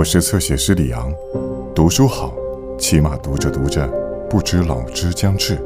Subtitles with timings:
[0.00, 1.12] 我是侧写师李昂，
[1.74, 2.32] 读书好，
[2.78, 3.86] 起码读着读着，
[4.30, 5.58] 不知老之将至。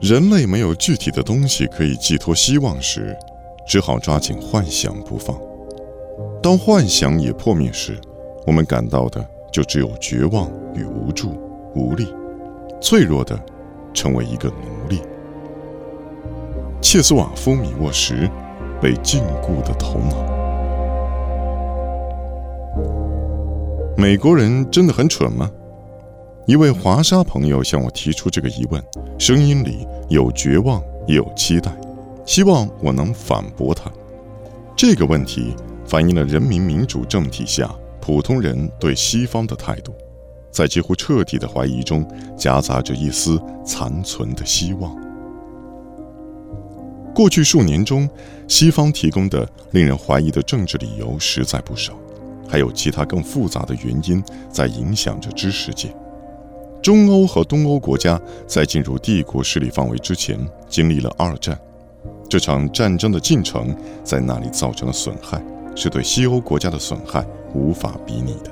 [0.00, 3.14] 人类没有具体的东西可以寄托希望时，
[3.68, 5.38] 只好抓紧幻想不放。
[6.42, 7.94] 当幻想也破灭时，
[8.46, 9.22] 我们感到的
[9.52, 11.38] 就只有绝望与无助、
[11.74, 12.08] 无力，
[12.80, 13.38] 脆弱的
[13.92, 15.02] 成为一个奴隶。
[16.80, 18.26] 切斯瓦夫·米沃什。
[18.80, 20.16] 被禁锢的头脑。
[23.96, 25.50] 美国人真的很蠢吗？
[26.46, 28.80] 一位华沙朋友向我提出这个疑问，
[29.18, 31.72] 声音里有绝望，也有期待，
[32.24, 33.90] 希望我能反驳他。
[34.76, 39.92] 这个问题反映了人民民主政体下普通人对西方的态度，
[40.52, 42.06] 在几乎彻底的怀疑中
[42.36, 45.05] 夹杂着一丝残存的希望。
[47.16, 48.06] 过去数年中，
[48.46, 51.94] 西方提供的令人怀疑的政治理由实在不少，
[52.46, 55.88] 还有其他更复杂的原因在影响着知识界。
[56.82, 61.58] 中欧和东欧国家在进入帝国势力范围之前，经历了二战，
[62.28, 65.42] 这场战争的进程在那里造成了损害，
[65.74, 68.50] 是对西欧国家的损害无法比拟的。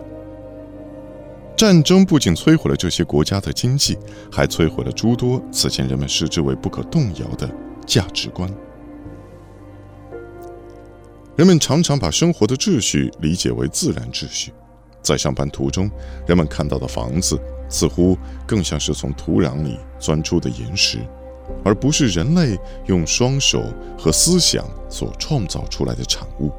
[1.55, 3.99] 战争不仅摧毁了这些国家的经济，
[4.33, 7.47] 还摧毁了诸多此前人们视之为不可动摇的。
[7.87, 8.51] 价值观，
[11.37, 14.53] 人们常常把生活的秩序理解为自然秩序。
[15.03, 15.91] 在上班途中，
[16.27, 20.99] 人们看到的房子似乎更像是从土壤里钻出的岩石，
[21.63, 23.63] 而不是人类用双手
[23.99, 26.51] 和思想所创造出来的产物。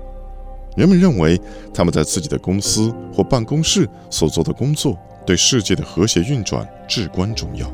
[0.78, 1.42] 人们认为
[1.73, 7.72] 他们在自己的公司或办公室所做的工作对世界的和谐运转至关重要。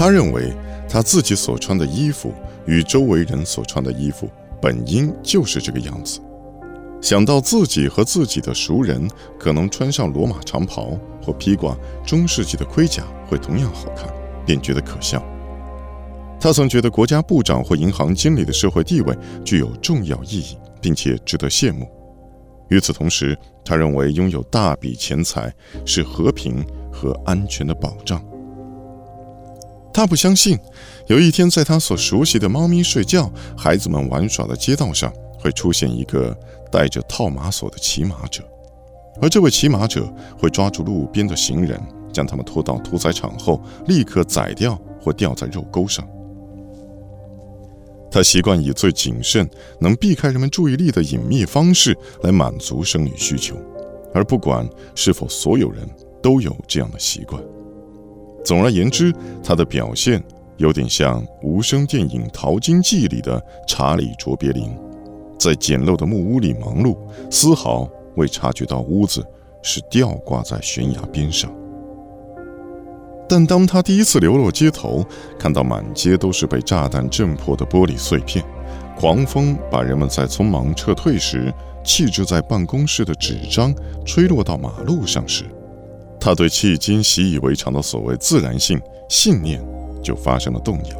[0.00, 0.50] 他认为
[0.88, 2.32] 他自己所穿的衣服。
[2.66, 4.30] 与周围人所穿的衣服
[4.62, 6.20] 本应就是这个样子。
[7.02, 11.76] 想到自己和自己的熟人可能穿上罗马长袍或披挂
[12.06, 14.08] 中世纪的盔甲会同样好看，
[14.46, 15.22] 便觉得可笑。
[16.40, 19.14] 他曾觉得国家部长或银行经理的社会地位
[19.44, 21.86] 具有重要意义，并且值得羡慕。
[22.68, 25.52] 与此同时，他认为拥有大笔钱财
[25.84, 28.22] 是和平和安全的保障。
[29.92, 30.58] 他不相信，
[31.08, 36.36] 有一天在他所熟悉的猫咪睡觉、孩子们玩耍的街道上，会出现一个
[36.70, 38.42] 带着套马锁的骑马者，
[39.20, 40.08] 而这位骑马者
[40.38, 41.80] 会抓住路边的行人，
[42.12, 46.06] 将他们拖到屠宰场后，立刻宰掉或吊在肉钩上。
[48.12, 49.48] 他习惯以最谨慎、
[49.80, 53.56] 能避开人们注意力的隐秘方式来满足生理需求，
[54.12, 55.88] 而不管是否所有人
[56.20, 57.40] 都有这样的习惯。
[58.44, 59.12] 总而言之，
[59.44, 60.22] 他的表现
[60.56, 64.70] 有点像无声电影《淘金记》里的查理·卓别林，
[65.38, 66.96] 在简陋的木屋里忙碌，
[67.30, 69.24] 丝毫未察觉到屋子
[69.62, 71.52] 是吊挂在悬崖边上。
[73.28, 75.04] 但当他第一次流落街头，
[75.38, 78.44] 看到满街都是被炸弹震破的玻璃碎片，
[78.98, 83.72] 狂风把人们在匆忙撤退时弃置在办公室的纸张
[84.04, 85.44] 吹落到马路上时，
[86.20, 89.60] 他对迄今习以为常的所谓自然性信念
[90.02, 90.96] 就发生了动摇。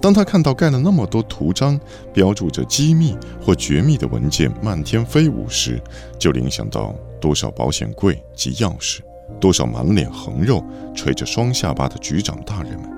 [0.00, 1.78] 当他看到盖了那么多图章、
[2.12, 3.14] 标注着机密
[3.44, 5.78] 或绝密的文件漫天飞舞时，
[6.18, 9.00] 就联想到多少保险柜及钥匙，
[9.38, 10.64] 多少满脸横肉、
[10.94, 12.88] 垂着双下巴的局长大人们，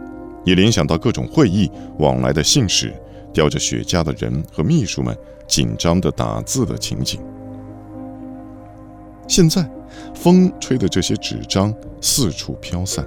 [0.44, 2.94] 也联想到各种会议往来的信使、
[3.32, 5.16] 叼着雪茄的人和秘书们
[5.48, 7.18] 紧张地打字的情景。
[9.26, 9.68] 现在。
[10.14, 13.06] 风吹的这些纸张四处飘散，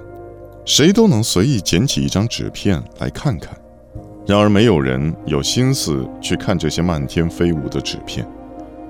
[0.64, 3.56] 谁都能随意捡起一张纸片来看看。
[4.26, 8.26] 然而，没有人有心思去看这些漫天飞舞的纸片，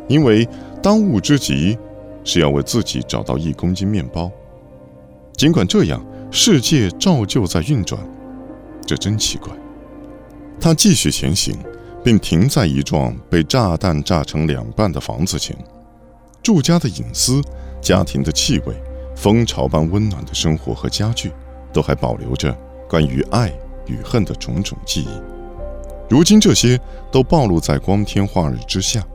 [0.06, 0.48] 因为
[0.80, 1.76] 当务之急
[2.22, 4.30] 是要为自己找到一公斤面包。
[5.36, 6.00] 尽管这样，
[6.30, 8.00] 世界照旧在运转，
[8.86, 9.52] 这真奇怪。
[10.60, 11.58] 他继续前行，
[12.04, 15.56] 并停在一幢被炸弹炸成两半的房子前。
[16.44, 17.42] 住家的隐私。
[17.84, 18.74] 家庭的气味，
[19.14, 21.30] 蜂巢般温暖的生活和家具，
[21.70, 22.56] 都还保留着
[22.88, 23.52] 关于爱
[23.86, 25.08] 与恨的种种记忆。
[26.08, 26.80] 如今，这些
[27.12, 29.06] 都暴露在光天化日之下。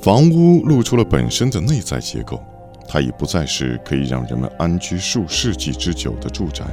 [0.00, 2.40] 房屋露出了本身的内在结构，
[2.86, 6.64] 它已不再是可以让人们安居数世纪之久的住宅，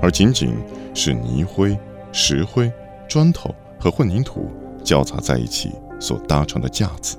[0.00, 0.54] 而仅仅
[0.94, 1.78] 是泥灰、
[2.12, 2.72] 石灰、
[3.06, 4.50] 砖头和混凝土
[4.82, 7.18] 交杂在一起所搭成的架子。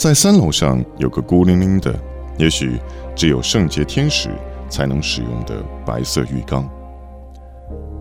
[0.00, 1.94] 在三楼上有个孤零零的，
[2.38, 2.80] 也许
[3.14, 4.30] 只有圣洁天使
[4.70, 6.66] 才能使用的白色浴缸。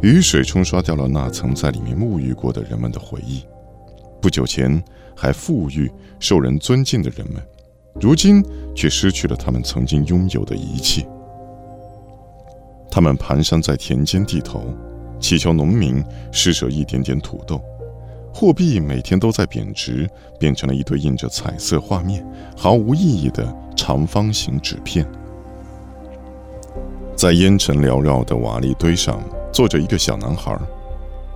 [0.02, 3.44] 雨水冲刷掉了那曾在里面沐浴过的人们的回忆，
[4.22, 4.82] 不久前
[5.14, 5.92] 还富裕、
[6.22, 7.44] 受人尊敬的人们，
[8.00, 8.42] 如今
[8.74, 11.06] 却失去了他们曾经拥有的一切。
[12.90, 14.64] 他们蹒跚在田间地头，
[15.20, 16.02] 祈求农民
[16.32, 17.62] 施舍一点点土豆。
[18.34, 20.10] 货币每天都在贬值，
[20.40, 25.06] 变成了一堆印着彩色画面、毫无意义的长方形纸片。
[27.16, 29.22] 在烟尘缭绕的瓦砾堆上，
[29.52, 30.58] 坐着一个小男孩，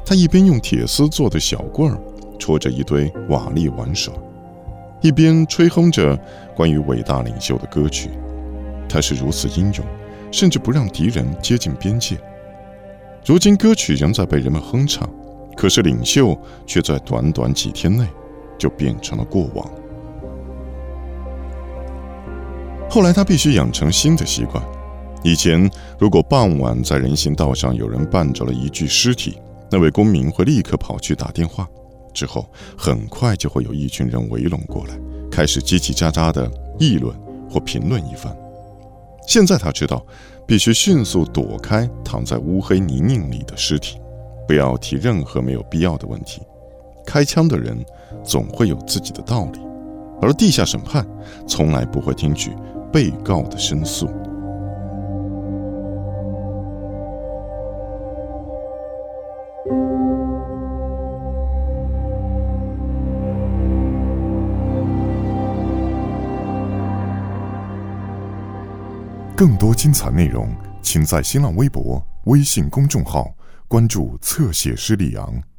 [0.05, 1.99] 他一边用铁丝做的小棍儿
[2.39, 4.13] 戳着一堆瓦砾玩耍，
[5.01, 6.17] 一边吹哼着
[6.55, 8.11] 关于伟大领袖的歌曲。
[8.87, 9.85] 他是如此英勇，
[10.31, 12.15] 甚至不让敌人接近边界。
[13.25, 15.09] 如今，歌曲仍在被人们哼唱。
[15.55, 18.07] 可是领袖却在短短几天内
[18.57, 19.69] 就变成了过往。
[22.89, 24.63] 后来他必须养成新的习惯：
[25.23, 29.37] 以前如果傍晚在人行道上有人绊着了一具尸体，
[29.71, 31.67] 那位公民会立刻跑去打电话，
[32.13, 32.45] 之后
[32.77, 34.93] 很快就会有一群人围拢过来，
[35.31, 37.15] 开始叽叽喳喳的议论
[37.49, 38.35] 或评论一番。
[39.27, 40.05] 现在他知道，
[40.45, 43.97] 必须迅速躲开躺在乌黑泥泞里的尸体。
[44.47, 46.41] 不要提任何没有必要的问题。
[47.05, 47.77] 开枪的人
[48.23, 49.59] 总会有自己的道理，
[50.21, 51.05] 而地下审判
[51.47, 52.51] 从来不会听取
[52.91, 54.09] 被告的申诉。
[69.35, 70.47] 更多精彩内容，
[70.81, 73.29] 请在新浪微博、微信公众号。
[73.73, 75.43] 关注侧写师李昂。